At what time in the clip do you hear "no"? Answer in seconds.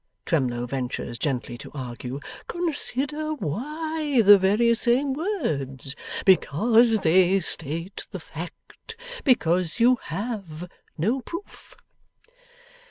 10.97-11.21